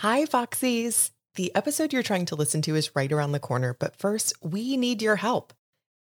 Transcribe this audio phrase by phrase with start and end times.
[0.00, 1.10] Hi, Foxies.
[1.34, 4.78] The episode you're trying to listen to is right around the corner, but first, we
[4.78, 5.52] need your help.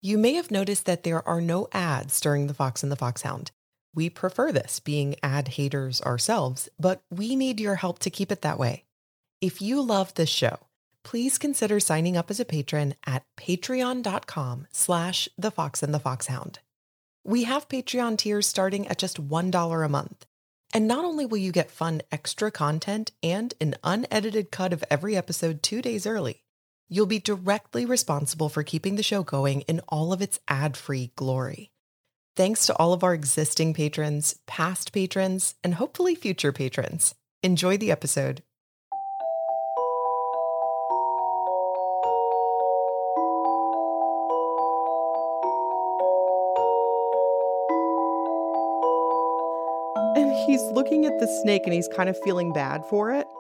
[0.01, 3.51] You may have noticed that there are no ads during The Fox and the Foxhound.
[3.93, 8.43] We prefer this, being ad haters ourselves, but we need your help to keep it
[8.43, 8.85] that way.
[9.41, 10.61] If you love this show,
[11.03, 16.61] please consider signing up as a patron at patreon.com slash the fox and the foxhound.
[17.25, 20.25] We have Patreon tiers starting at just $1 a month.
[20.75, 25.17] And not only will you get fun extra content and an unedited cut of every
[25.17, 26.43] episode two days early,
[26.89, 31.13] you'll be directly responsible for keeping the show going in all of its ad free
[31.17, 31.71] glory.
[32.37, 37.15] Thanks to all of our existing patrons, past patrons, and hopefully future patrons.
[37.43, 38.43] Enjoy the episode.
[50.49, 53.27] He's looking at the snake and he's kind of feeling bad for it.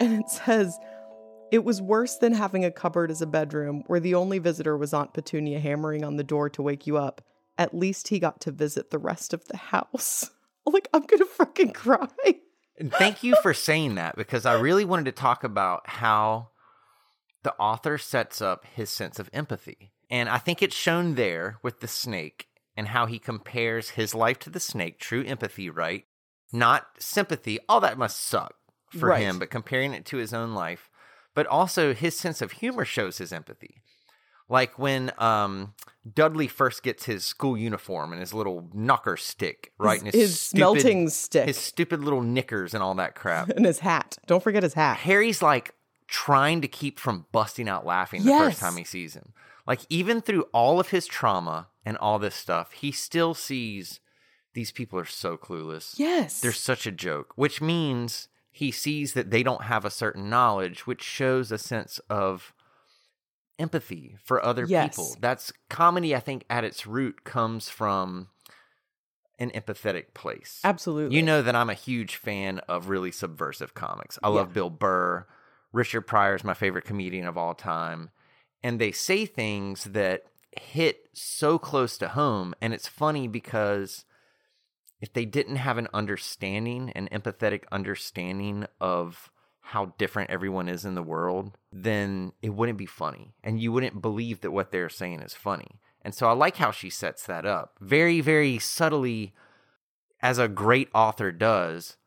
[0.00, 0.76] And it says,
[1.52, 4.92] It was worse than having a cupboard as a bedroom where the only visitor was
[4.92, 7.22] Aunt Petunia hammering on the door to wake you up.
[7.56, 10.30] At least he got to visit the rest of the house.
[10.66, 12.08] Like, I'm gonna fucking cry.
[12.78, 16.48] And thank you for saying that because I really wanted to talk about how
[17.42, 19.92] the author sets up his sense of empathy.
[20.08, 24.38] And I think it's shown there with the snake and how he compares his life
[24.40, 26.06] to the snake, true empathy, right?
[26.52, 27.58] Not sympathy.
[27.68, 28.54] All that must suck
[28.88, 29.22] for Right.
[29.22, 30.88] him, but comparing it to his own life.
[31.34, 33.80] But also his sense of humor shows his empathy.
[34.48, 35.74] Like when um,
[36.12, 40.00] Dudley first gets his school uniform and his little knocker stick, right?
[40.02, 41.46] and his Smelting stick.
[41.46, 43.48] His stupid little knickers and all that crap.
[43.56, 44.18] And his hat.
[44.26, 44.98] Don't forget his hat.
[44.98, 45.74] Harry's like
[46.06, 48.50] trying to keep from busting out laughing the Yes.
[48.52, 49.32] first time he sees him.
[49.66, 53.98] Like even through all of his trauma and all this stuff, he still sees
[54.54, 55.98] these people are so clueless.
[55.98, 56.40] Yes.
[56.40, 60.86] They're such a joke, which means he sees that they don't have a certain knowledge,
[60.86, 62.54] which shows a sense of
[63.58, 64.90] empathy for other Yes.
[64.96, 65.16] people.
[65.20, 68.28] That's comedy, I think, at its root comes from
[69.38, 70.60] an empathetic place.
[70.62, 71.16] Absolutely.
[71.16, 74.18] You know that I'm a huge fan of really subversive comics.
[74.22, 74.34] I Yeah.
[74.34, 75.26] love Bill Burr.
[75.72, 78.10] Richard Pryor is my favorite comedian of all time.
[78.62, 80.26] And they say things that
[80.56, 82.54] hit so close to home.
[82.60, 84.04] And it's funny because
[85.04, 90.94] if they didn't have an understanding, an empathetic understanding of how different everyone is in
[90.94, 93.34] the world, then it wouldn't be funny.
[93.44, 95.78] And you wouldn't believe that what they're saying is funny.
[96.00, 99.34] And so I like how she sets that up very, very subtly,
[100.22, 101.98] as a great author does,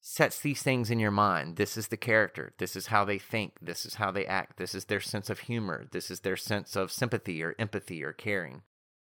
[0.00, 1.56] sets these things in your mind.
[1.56, 2.54] This is the character.
[2.56, 3.58] This is how they think.
[3.60, 4.56] This is how they act.
[4.56, 5.84] This is their sense of humor.
[5.92, 8.62] This is their sense of sympathy or empathy or caring.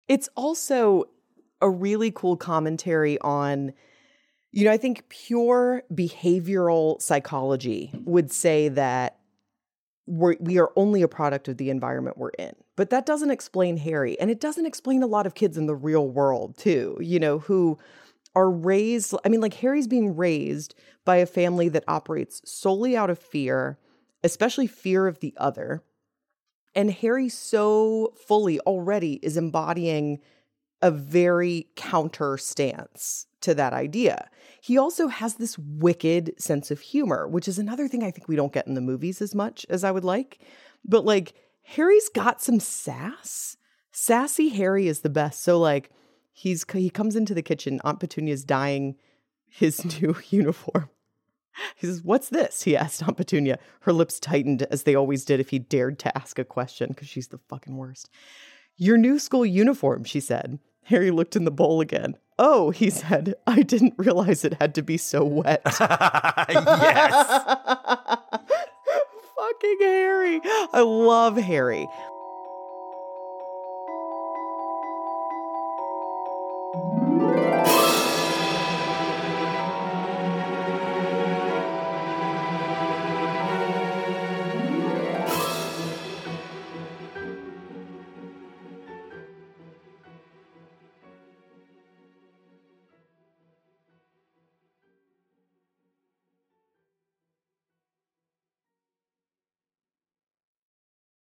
[0.08, 1.06] It's also
[1.62, 3.74] a really cool commentary on,
[4.52, 9.20] you know, I think pure behavioral psychology would say that
[10.08, 12.54] we're, we are only a product of the environment we're in.
[12.76, 14.20] But that doesn't explain Harry.
[14.20, 17.40] And it doesn't explain a lot of kids in the real world, too, you know,
[17.40, 17.78] who
[18.36, 19.14] are raised.
[19.24, 20.76] I mean, like Harry's being raised
[21.06, 23.78] by a family that operates solely out of fear,
[24.24, 25.84] especially fear of the other.
[26.74, 30.20] And Harry so fully already is embodying
[30.82, 34.30] a very counter stance to that idea.
[34.62, 38.36] He also has this wicked sense of humor, which is another thing I think we
[38.36, 40.40] don't get in the movies as much as I would like.
[40.86, 43.58] But like, Harry's got some sass.
[43.92, 45.42] Sassy Harry is the best.
[45.42, 45.92] So like,
[46.32, 47.80] he's he comes into the kitchen.
[47.84, 48.96] Aunt Petunia's dyeing
[49.48, 50.90] his new uniform.
[51.76, 52.64] He says, What's this?
[52.64, 53.60] He asked Aunt Petunia.
[53.82, 57.08] Her lips tightened as they always did if he dared to ask a question, because
[57.08, 58.10] she's the fucking worst.
[58.78, 60.60] Your new school uniform, she said.
[60.90, 62.18] Harry looked in the bowl again.
[62.40, 65.62] Oh, he said, I didn't realize it had to be so wet.
[65.66, 65.78] yes.
[69.38, 70.42] Fucking Harry.
[70.74, 71.88] I love Harry.